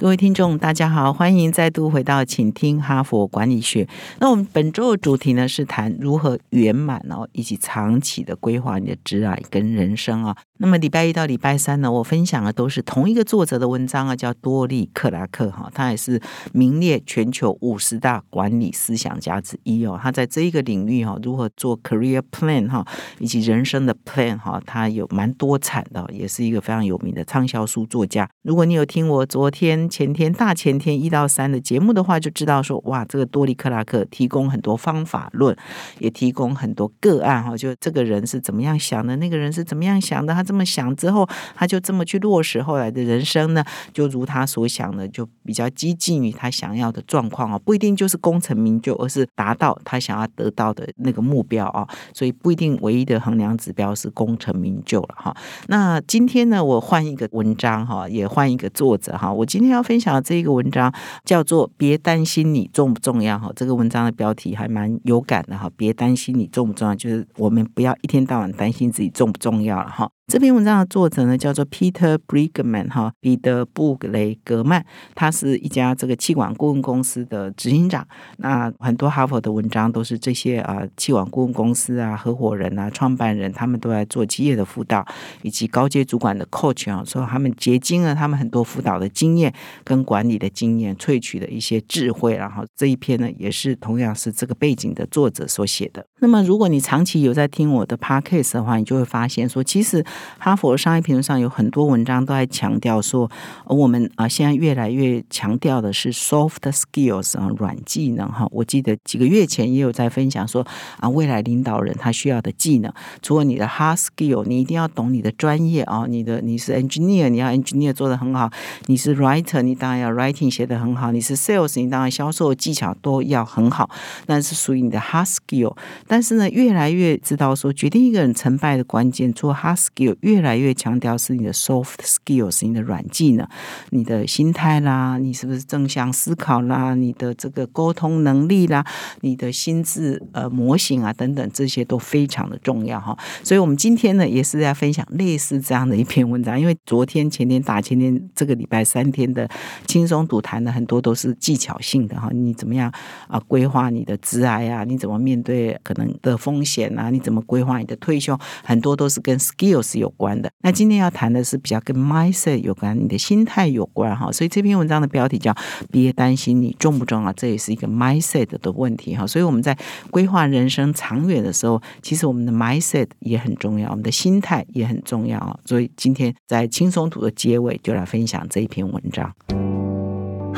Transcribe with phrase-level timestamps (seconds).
[0.00, 3.88] 各位听众，大家好，欢迎再度回到，请听哈佛管理学。
[4.20, 10.36] 那我们本周的主题呢是谈如何圆满哦，以及长期的规划你的职涯跟人生啊。
[10.60, 16.20] 那么礼拜一到礼拜三呢，我分享的都是同一个作者的文章啊，叫多利克拉克哈，他也是
[16.52, 19.98] 名列全球五十大管理思想家之一哦。
[20.00, 22.86] 他在这一个领域哈，如何做 career plan 哈，
[23.18, 28.28] 以及人生的 plan 哈，他有蛮多产的，也是一个非常有名的畅销书作家。
[28.44, 35.56] 如果你有听我昨天、前天、大前天一到三的节目的话，就知道说哇，这个多利克拉克提供很多方法论，
[36.00, 40.42] 也提供很多个案哈，就这个人是怎么样想的，那个人是怎么样想的，他。
[40.48, 43.62] 这么想之后，他就这么去落实后来的人生呢？
[43.92, 51.86] 就如他所想的，就比较接近于他想要的状况啊，不一定就是功成名就，而是达到他想要得到的那个目标啊。
[52.14, 55.36] 所以不一定唯一的衡量指标是功成名就了哈。
[55.66, 59.30] 那今天呢，我换一个文章哈，也换一个作者哈。
[59.30, 60.92] 我今天要分享的这一个文章
[61.24, 63.50] 叫做“别担心你重不重要”哈。
[63.54, 65.70] 这个文章的标题还蛮有感的哈。
[65.76, 70.10] 别担心你重不重要，就是我们不要一天到晚担心自己重不重要了哈。
[70.28, 74.84] 这篇文章的作者呢，叫做 Peter Brigman 哈，彼得布雷格曼，
[75.14, 78.06] 他是一家这个气管顾问公司的执行长。
[78.36, 85.02] 那很多哈佛的文章都是这些啊，气管顾问公司啊，合伙人啊，创办人，他们都在做企业的辅导，
[85.40, 89.50] 以及高阶主管的 coach 啊，所以他们结晶了他们很多辅导的经验
[89.82, 92.36] 跟管理的经验，萃取的一些智慧。
[92.36, 96.04] 然后这一篇呢，也是同样是这个背景的作者所写的。
[96.18, 100.04] 那么，如果你长期有在听我的 podcast 的话，你就会发现说，其实。
[100.38, 103.30] 哈佛商业评论上有很多文章都在强调说，
[103.66, 108.46] 我们啊现在越来越强调的是 soft skills 啊软技能哈。
[108.50, 110.66] 我记得几个月前也有在分享说
[111.00, 118.48] 啊，未来领导人他需要的技能，除了你的 hard skill，你一定要懂你的专业啊，你的你是 engineer，你要 engineer 做得很好；
[118.86, 123.90] 你是 writer，你当然要 writing 写得很好；你是 sales，你当然销售技巧都要很好。
[124.26, 125.76] 那是属于你的 hard skill。
[126.06, 130.07] 但是呢，越来越知道说，决定一个人成败的关键，除了 hard skill。
[130.20, 133.46] 越来越强调是你的 soft skills，你的软技能，
[133.90, 138.84] 你的心态啦，你是不是正向思考啦，你的这个沟通能力啦，
[139.20, 143.16] 你的心智呃模型啊等等，这些都非常的重要哈。
[143.42, 146.58] 所以，我们今天呢，也是在分享类似这样的一篇文章。
[146.58, 149.48] 因为昨天、前天、大前天这个礼拜三天的
[149.86, 152.30] 轻松读谈呢很多都是技巧性的哈。
[152.32, 152.92] 你怎么样
[153.26, 153.38] 啊？
[153.48, 154.84] 规划你的职涯啊？
[154.84, 157.10] 你怎么面对可能的风险啊？
[157.10, 158.38] 你怎么规划你的退休？
[158.64, 160.08] 很多都是跟 skills 有。
[160.18, 165.54] 关的，那今天要谈的是比较跟 mindset 有关，你的心态有关哈，所以这篇文章的标题叫
[165.92, 169.24] “别担心你重不重啊”，这也是一个 mindset 的问题哈。
[169.24, 169.78] 所以我们在
[170.10, 175.60] 规划人生长远的时候，其实我们的 mindset 也很重要，我们的心态也很重要。
[175.64, 179.67] 所以今天在轻松读的结尾，就来分享这一篇文章。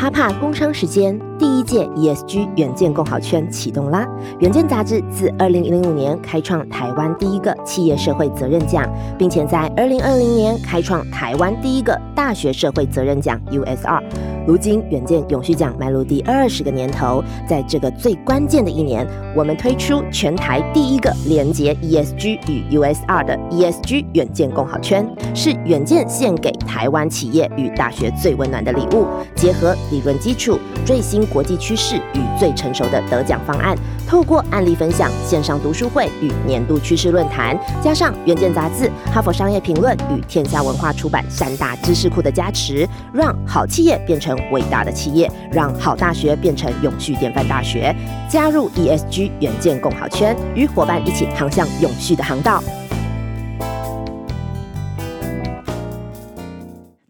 [0.01, 4.09] 哈帕工商时间，第一届 ESG 远见共好圈启动啦！
[4.39, 8.83] 远见杂志自二零零五年开创台湾第一个企业社会责任奖，
[9.19, 14.03] 并且在二零二零年开创台湾第一个大学社会责任奖 USR。
[14.47, 19.07] 如今远见永续奖迈入第二十个年头，在这个最关键的一年，
[19.37, 29.07] 我们推出全台第一个连接 ESG 与 USR 的 ESG 远见共好圈，是远见献给台湾企业与大学最温暖的礼物，
[29.37, 29.77] 结合。
[29.91, 33.77] 理论基础、最新国际趋势与最成熟的得奖方案，
[34.09, 47.95] 透过案例分享、线上读书会与年度趋势论坛，加上《远见》杂志、哈佛商业评论与天下文化出版三大知识库的加持，让好企业变成伟大的企业，让好大学变成永续典范大学。
[48.29, 52.63] 加入 ESG 远见共好圈，与伙伴一起航向永续的航道。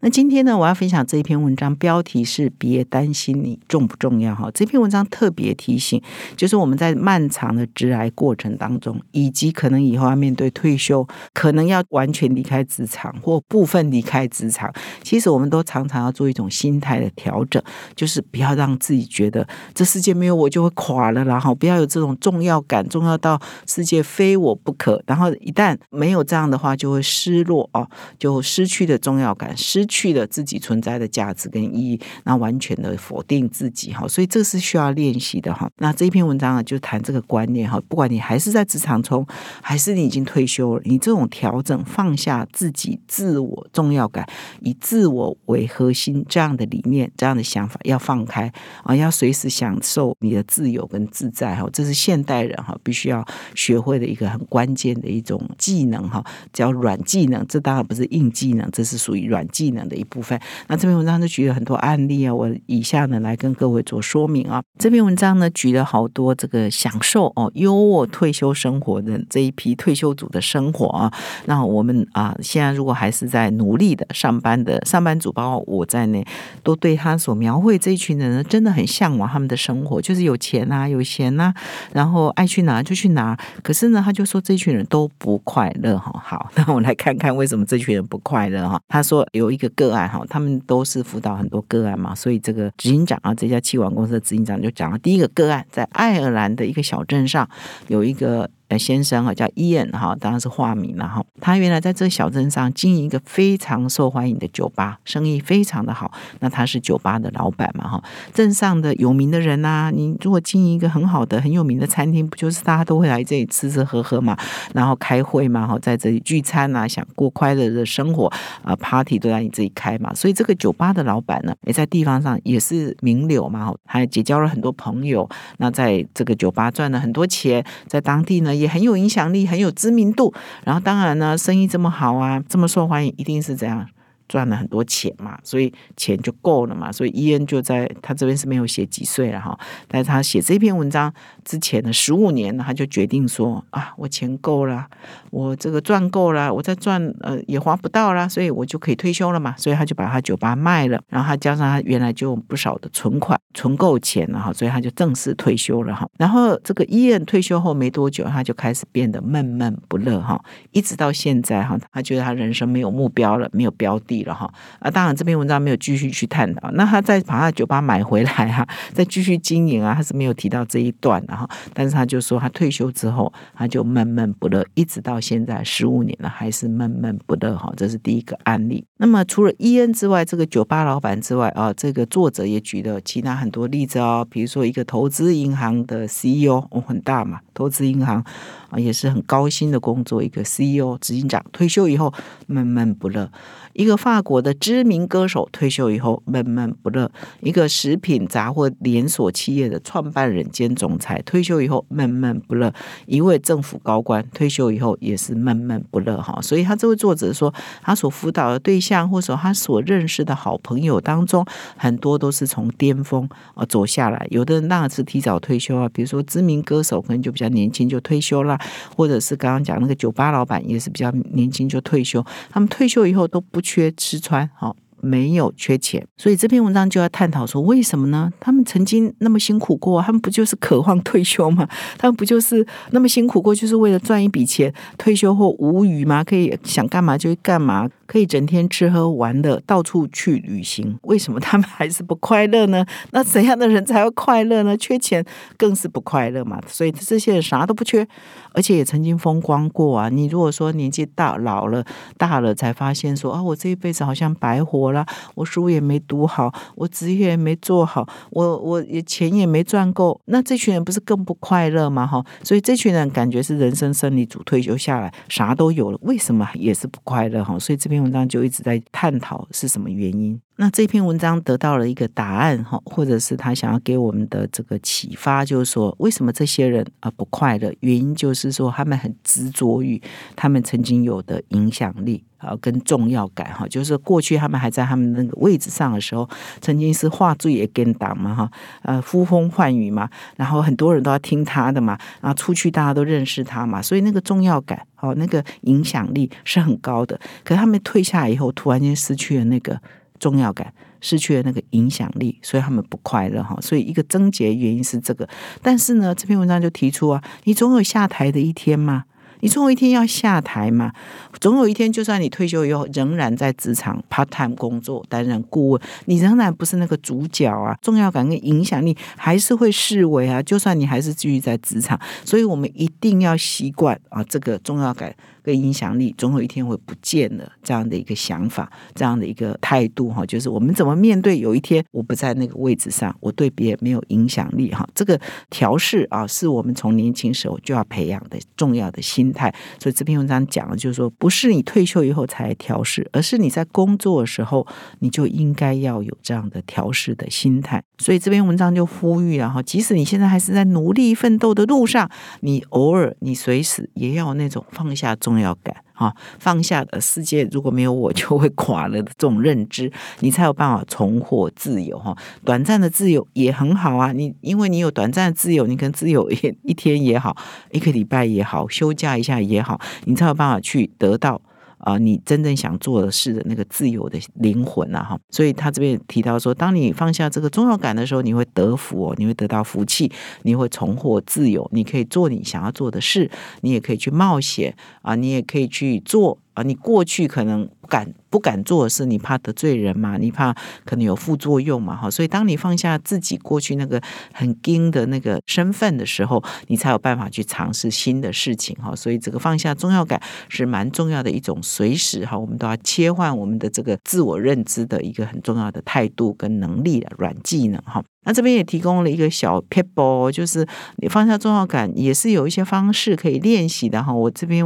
[0.03, 4.49] 那今天呢，我要分享这一篇文章，标题是“别担心你重不重要”哈。
[4.51, 6.01] 这篇文章特别提醒，
[6.35, 17.61] 就是我们在漫长的职癌过程当中，以及可能以后要面对退休，可能要完全离开职场或部分离开职场，其实我们都常常要做一种心态的调整，
[17.95, 24.99] 就是不要让自己觉得这世界没有我就会垮了，然后不要有这种重要感，重要到世界非我不可。
[25.05, 27.87] 然后一旦没有这样的话，就会失落哦，
[28.17, 29.85] 就失去的重要感，失。
[29.91, 35.69] 去了自己存在的价值跟意义，那完全的否定自己哈，所以这是需要练习的哈。
[35.79, 39.27] 那这一篇文章啊，就谈这个观念哈，不管你还是在职场中，
[39.61, 44.25] 还是你已经退休了，你这种调整放下自己自我重要感，
[44.61, 48.49] 以自我为核心这样的理念、这样的想法要放开
[48.85, 56.23] 啊，要随时享受你的自由跟自在哈，这是现代人哈必须要学会的一个很关键的一种技能哈，
[56.53, 57.45] 叫软技能。
[57.49, 60.39] 这当然不是硬技能，这是属于软技能的一部分。
[60.67, 64.61] 那这篇文章就举了很多案例啊，我以下呢来跟各位做说明啊。
[64.79, 71.11] 这篇文章呢举了好多这个享受哦优渥退休生活的这一批退休族的生活啊。
[71.45, 76.25] 那我们啊现在如果还是在努力的上班的上班族，包括我在内，
[76.63, 81.53] 都对他所描绘这一群人呢真的很向往他们的生活，就是有钱啊有闲啊，
[81.93, 83.37] 然后爱去哪就去哪。
[83.63, 86.11] 可是呢，他就说这群人都不快乐哈。
[86.23, 88.79] 好， 那我来看看为什么这群人不快乐哈。
[88.87, 97.49] 他说有一个个案哈，他们都是辅导很多个案嘛，所以这个执行长啊，这家气管公司的执行长就讲了第一个个案，在爱尔兰的一个小镇上
[97.87, 98.49] 有一个。
[98.71, 101.21] 呃先生哈叫伊恩哈，当然是化名了哈。
[101.41, 106.09] 他原来在这小镇上经营一个非常受欢迎的酒吧，生意非常的好。
[106.39, 108.01] 那他是酒吧的老板嘛哈。
[108.33, 114.37] 镇上的有名的人呐，你如果经营一个很好的、很有名的餐厅，不就是大家都会来这里吃吃喝喝嘛，
[114.73, 118.31] 然后开会嘛哈，在这里聚餐啊，想过快乐的生活
[118.63, 120.13] 啊，party 都在你这里开嘛。
[120.13, 125.29] 所以这个酒吧的老板呢，也在地方上也是名流嘛哈，还结交了很多朋友。
[125.57, 128.55] 那在这个酒吧赚了很多钱，在当地呢。
[128.61, 133.85] 也很有影响力，很有知名度，然后当然呢，生意这么好啊，这么受欢迎，一定是这样。
[134.31, 141.13] 赚了很多钱嘛，所以钱就够了嘛，所以伊恩就在他这边是没有写几岁了哈，但是他写这篇文章
[141.43, 144.87] 之前的十五年呢，他就决定说啊，我钱够了，
[145.31, 156.07] 我这个赚够了，我再赚呃也花不到了，所以我就可以退休了嘛，所以他就把他酒吧卖了，然后他加上他原来就不少的存款，存够钱了哈，所以他就正式退休了哈。
[156.17, 160.41] 然后这个伊恩退休后没多久，他就开始变得闷闷不乐哈，
[160.71, 164.20] 一直到现在哈，他觉得他人生没有目标了，没有标的。
[164.23, 166.71] 了哈啊，当然这篇文章没有继续去探讨。
[166.71, 171.49] 那他再把他酒吧买回来哈，再继续经营啊，他是没有提到这一段的哈。
[171.73, 177.71] 但是他就说，他退休之后他就闷闷不乐，一直到现在十五年了，还是闷闷不乐哈。
[177.75, 178.85] 这是第一个案例。
[178.97, 188.23] 那么除了伊恩之外，这个酒吧老板之外啊，这个作者也举了其他很多例子哦，比如说一个投资银行的 CEO 哦，很大嘛，投资银行
[188.69, 192.13] 啊也是很高薪的工作，一个 CEO 执行长退休以后
[192.47, 193.31] 闷闷不乐。
[193.73, 197.09] 一个法国的知名歌手退休以后闷闷不乐，
[197.39, 202.73] 一个食品杂货连锁企业的创办人兼总裁退休以后闷闷不乐，
[203.05, 206.37] 一位政府高官退休以后也是闷闷不乐哈。
[206.41, 211.45] 所以他这位作者说，他所辅导的对象或者他所认识的好朋友当中，
[211.77, 218.59] 很多都是从巅峰啊走下来，有的人那是提早退休啊，比如说知名歌手可能就比较年轻就退休了，
[218.93, 223.61] 或者是刚刚讲那个酒吧老板也是比较年轻就退休，他们退休以后都不。
[223.61, 224.75] 缺吃穿，好。
[225.03, 228.31] 没有缺钱，所以这篇文章就要探讨说，为什么呢？
[228.39, 231.67] 他们曾经那么辛苦过，他们不就是渴望退休吗？
[231.97, 236.23] 他们不就是那么辛苦过，就是为了赚一笔钱，退休后无余吗？
[236.23, 240.99] 可以想干嘛就干嘛，可以整天吃喝玩乐，到处去旅行。
[241.03, 242.85] 为什么他们还是不快乐呢？
[243.11, 244.75] 那怎样的人才会快乐呢？
[244.75, 245.23] 缺钱
[245.55, 246.59] 更是不快乐嘛。
[246.67, 248.05] 所以这些人啥都不缺，
[248.51, 250.09] 而且也曾经风光过啊。
[250.09, 251.85] 你如果说年纪大老了，
[252.17, 254.91] 大了才发现说啊，我这一辈子好像白活。
[254.91, 255.05] 了，
[255.35, 262.05] 我书也没读好，我职业也没做好，我我也钱也没赚够，那这群人不是更不快乐吗？
[262.05, 267.43] 哈，所以这群人感觉是人生胜利组，退休下来啥都有了，为什么也是不快乐？
[267.43, 270.39] 哈，所以这边文章就一直在探讨是什么原因。
[270.61, 277.73] 那这篇文章得到了一个答案，哈，或者是他想要给我们的这个启发，就是说为什么这些人啊不快乐？
[277.79, 279.99] 原因就是说他们很执着于
[280.35, 282.23] 他们曾经有的影响力。
[282.37, 286.27] 啊，跟重要感哈，就是过去他们还在他们那个位置上的时候，
[286.59, 288.51] 曾经是话最也跟党嘛哈，
[288.81, 297.19] 呃，呼风唤雨嘛，然后很多人都要听他的嘛，然后出去大家都认识他嘛，所以那个重要感哦，那个影响力是很高的。
[297.43, 299.79] 可他们退下来以后，突然间失去了那个
[300.21, 303.57] 重要感，失去了那个影响力，所以他们不快乐哈。
[303.59, 305.27] 所以一个症结原因是这个，
[305.61, 309.03] 但是呢，这篇文章就提出啊，你总有下台的一天嘛。
[309.43, 310.93] 你总有一天要下台嘛？
[311.39, 317.75] 总有一天，就算你退休以后，仍然在职场 part time 工作，担任顾问，你仍然不是那个主角啊！
[317.81, 320.39] 重要感跟影响力还是会视为啊。
[320.43, 325.11] 就算你还是继续在职场，所以我们一定要习惯啊，这个重要感
[325.43, 335.19] 跟影响力总有一天会不见了，这样的一个想法，这样的一个态度哈，就是我们怎么面对有一天我不在那个位置上，我对别人没有影响力哈，这个
[335.49, 339.53] 调试啊，是我们从年轻时候就要培养的重要的心态。
[339.79, 344.65] 所以这篇文章讲的就是说，不是你退休以后才调试，而是你在工作的时候，
[344.99, 347.83] 你就应该要有这样的调试的心态。
[347.97, 352.09] 所以这篇文章就呼吁了哈，即使你现在还是在努力奋斗的路上，
[352.41, 362.13] 你偶尔你随时也要那种放下重要感哈，放下的世界如果没有我 就会垮了的这种认知，你才有办法重获自由哈。
[362.43, 367.33] 短暂的自由也很好啊，你因为你有短暂的自由，你可能自由一一天也好，
[367.71, 371.41] 一个礼拜也好，休假一下也好，你才有办法去得到。
[371.81, 380.11] 啊，你真正想做的事的那个自由的灵魂啊，哈，所以他这边提到说，当你放下这个重要感的时候，你会得福哦，你会得到福气，
[380.43, 383.29] 你会重获自由，你可以做你想要做的事，
[383.61, 386.37] 你也可以去冒险啊，你也可以去做。
[386.53, 390.17] 啊，你过去可能不敢不敢做的事，你怕得罪人嘛？
[390.17, 390.51] 你怕
[390.85, 391.95] 可能有副作用嘛？
[391.95, 394.01] 哈，所以当你放下自己过去那个
[394.33, 398.95] 很硬的那个身份的时候，你才有办法去尝试新的事情哈。
[398.95, 408.01] 所以这个放下重要感是蛮重要的一种，随时哈，我们都要切换我们的这个自我认知的一个很重要的态度跟能力的软技能哈。
[408.23, 410.65] 那这边也提供了一个小 people，就是
[410.97, 414.13] 你放下重要感也是有一些方式可以练习的哈。
[414.13, 414.63] 我这边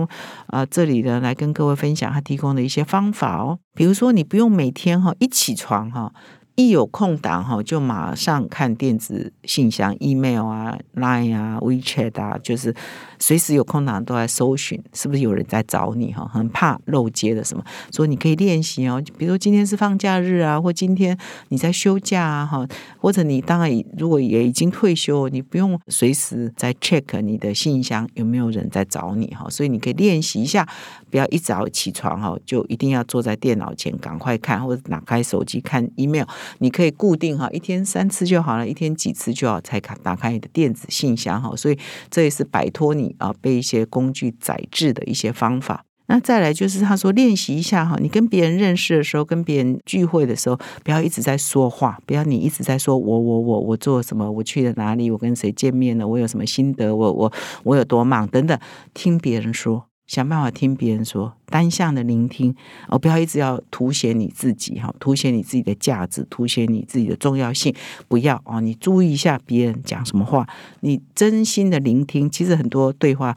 [0.48, 3.55] 啊，这里呢来跟各位分享他提供的一些方法哦。
[3.74, 6.14] 比如说，你不用每天哈一起床哈。
[6.58, 12.74] 一有空档哈，就马上看电子信箱、email 啊、line 啊、WeChat 啊，就是
[13.20, 16.26] 随时有空档都在搜寻，是不是有人在找你哈？
[16.34, 19.04] 很怕漏接的什么，所以你可以练习哦。
[19.18, 21.18] 比如说今天是放假日啊，或今天
[21.50, 22.66] 你在休假啊哈，
[23.00, 30.66] 或者你当然如果也已经退休，你不用随时在 check 你的信箱有没有人在找你哈，所以你可以练习一下，
[31.10, 36.26] 不要一早起床哈，就一定要坐在电脑前赶快看，或者打开手机看 email。
[36.60, 41.56] 你可以固定哈，一天三次就好了，一天几次就好，才打打开你的电子信箱哈。
[41.56, 41.78] 所以
[42.10, 45.86] 这也是摆脱你啊被一些工具宰制的一些方法。
[46.08, 57.34] 那再来就是他说练习一下哈，你跟别人认识的时候，跟别人聚会的时候，不要一直在说话，不要你一直在说我我我我做什么，我去了哪里，我跟谁见面了，我有什么心得，我我
[57.64, 58.60] 我有多忙等等，
[58.94, 59.88] 听别人说。
[60.08, 62.56] 想办法听别人说，单向的聆听
[62.88, 67.74] 哦，不要一直要凸显你自己哈，凸显你自己的价值，凸显你自己的重要性，
[68.08, 70.48] 不要啊，你注意一下别人讲什么话，
[70.82, 72.30] 你真心的聆听。
[72.30, 73.36] 其实很多对话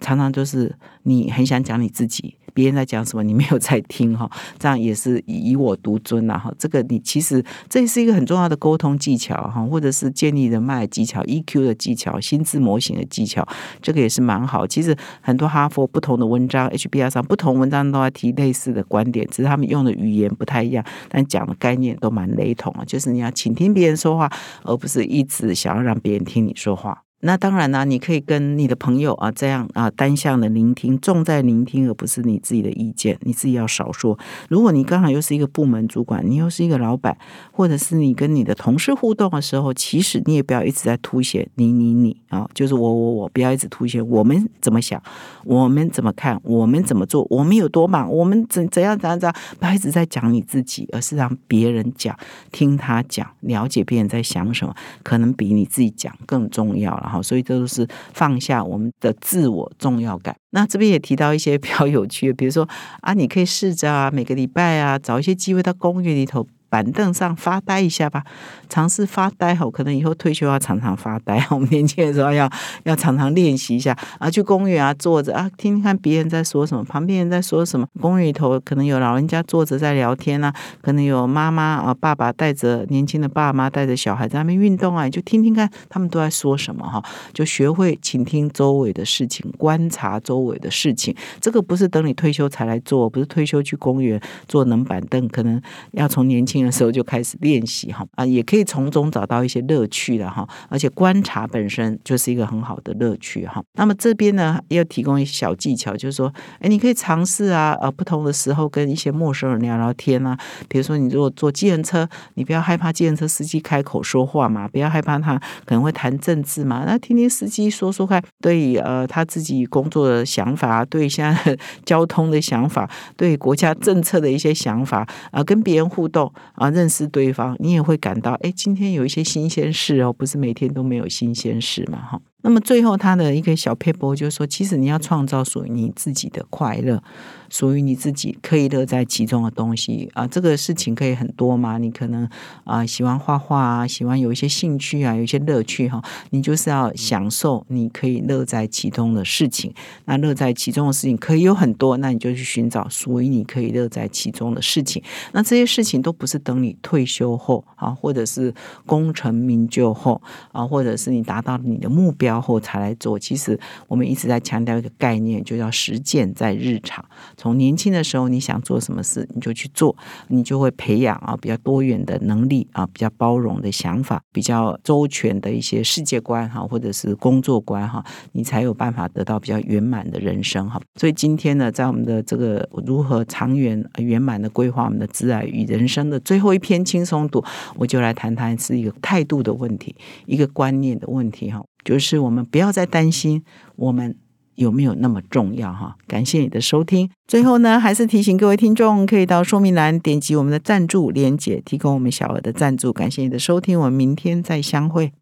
[0.00, 2.36] 常常就是你很想讲你自己。
[2.54, 4.26] 别人在讲什么，你没有在听哈，
[4.58, 6.50] 这样也是以我独尊呐哈。
[6.58, 13.46] 这个你其实这是一个很重要的沟通技巧哈，或者是建立人脉的技巧、EQ 的技巧、心智模型的技巧，
[13.82, 14.66] 这个也是蛮好。
[14.66, 22.84] 其实很多哈佛不同的文章，HBR 上不同文章都在提类似的观点，只是他们用的语言不太一样，但讲的概念都蛮雷同啊。
[22.86, 24.32] 就是你要倾听别人说话，
[24.64, 27.02] 而不是一直想要让别人听你说话。
[27.20, 34.16] 那当然啦，你可以跟你的朋友啊这样啊单向的聆听，重在聆听，而不是你自己的意见，你自己要少说。
[34.48, 37.16] 如果你刚好又是一个部门主管，你又是一个老板，
[37.50, 45.02] 或者是你跟你的同事互动的时候，其实你也不要一直在凸显你你你啊，就是我我我，不要一直凸显我们怎么想，
[45.44, 52.16] 我们怎么看，我们怎么做，我们有多忙，我们怎怎样怎样怎样，不要一直在讲你自己，而是让别人讲，
[52.52, 57.05] 听他讲，了解别人在想什么，可能比你自己讲更重要了。
[57.06, 60.36] 好，所以这都是放下我们的自我重要感。
[60.50, 62.68] 那这边也提到一些 比较有趣的，比如说
[63.00, 66.46] 啊，你可以试着啊，每个礼拜啊，找一些机会到公园里头。
[66.76, 68.22] 板凳上发呆一下吧，
[68.68, 71.42] 尝试发呆吼，可能以后退休要常常发呆。
[71.48, 72.46] 我们年轻的时候要
[72.82, 77.88] 要常常练习一下啊，去公园啊坐着啊，听听看别人在说什么，旁边人在说什么。
[77.98, 80.52] 公园里头可能有老人家坐着在聊天啊，
[80.82, 87.02] 可能有妈妈啊爸爸带着年轻的爸妈带着小孩在那边运动啊，就听听看他们都在说什么哈，
[87.32, 91.16] 就学会倾听周围的事情，观察周围的事情。
[91.40, 95.58] 这个不是等你退休才来做，不是退休去公园坐冷板凳，可能
[95.92, 96.65] 要从年轻。
[96.66, 103.62] 的时候就开始练习哈啊，也可以从中找到一些乐趣的哈，而且观察本身就是一个很好的乐趣哈。
[103.74, 110.36] 那么这边呢，要提供一些小技巧，就是说，哎，你可以尝试啊，呃，不同的时候跟一些陌生人聊聊天啊。
[110.68, 126.32] 比如说，你如果坐计程车，你不要害怕计程车司机开口说话嘛，不要害怕他可能会谈政治嘛，那听听司机说说看，对呃他自己工作的想法， 对现在交通的想法，对国家政策的一些想法啊，跟别人互动。
[126.56, 132.20] 啊，认识对方，你也会感到，哎，今天有一些新鲜事哦，不是每天都没有新鲜事嘛，哈。
[132.42, 137.02] 那么最后他的一个小 paper 就是说，其实你要创造属于你自己的快乐。
[137.48, 141.78] 属于你自己可以乐在其中的东西啊，这个事情可以很多嘛。
[141.78, 142.28] 你可能
[142.64, 146.02] 啊喜欢画画啊，喜欢有一些兴趣啊，有一些乐趣哈。
[146.30, 149.72] 你就是要享受你可以乐在其中的事情。
[150.06, 155.00] 那乐在其中的事情可以有很多，那你就去寻找属于你可以乐在其中的事情。
[155.32, 158.52] 那这些事情都不是等你退休后啊，或者是
[158.84, 163.18] 功成名就后啊，或者是你达到你的目标然后才来做。
[163.18, 167.02] 其实我们一直在强调一个概念，就叫实践在日常。
[167.34, 169.96] 从年轻的时候，你想做什么事，你就去做，
[170.28, 180.78] 你就会培养啊比较多元的能力啊，比较包容的想法，比较周全的一些世界观哈，或者是工作观哈，你才有办法得到比较圆满的人生哈。
[180.96, 187.42] 所以今天呢，在我们的这个如何长远圆满的规划我们的自爱与人生的最后一篇轻松读，
[187.76, 193.42] 我就来谈谈是一个态度的问题，一个观念的问题哈，就是我们不要再担心
[193.76, 194.16] 我们。
[194.56, 195.96] 有没有那么重要哈？
[196.08, 197.10] 感谢你的收听。
[197.28, 202.90] 最后呢，还是提醒各位听众，可以到说明栏点击我们的赞助连结，提供我们小额的赞助。
[202.90, 205.12] 感谢你的收听，我们明天再相会。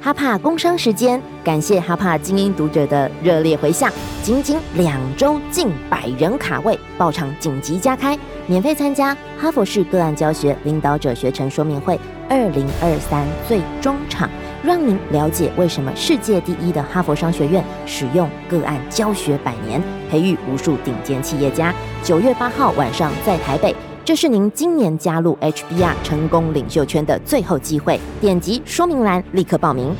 [0.00, 3.88] 哈帕工商时间，感谢哈帕精英读者的热烈回响，
[4.20, 11.96] 仅仅两周近百人卡位，爆场紧急加开，免费参加哈佛式个案教学领导者学程说明会
[12.28, 14.28] 二零二三最终场。
[14.62, 21.74] 让您了解为什么世界第一的哈佛商学院使用个案教学百年，培育无数顶尖企业家。
[22.04, 27.98] 九月八号晚上在台北，这是您今年加入 HBR 成功领袖圈的最后机会。
[28.20, 29.92] 点击说明栏立刻报名。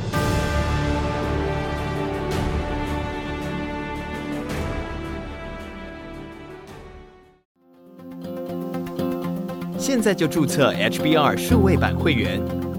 [9.76, 12.40] 现在就注册 HBR 数位版会员。